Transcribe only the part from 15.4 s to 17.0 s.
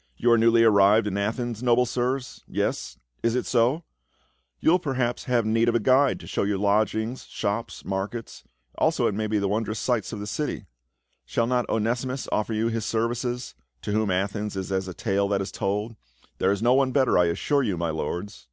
is told; there is no one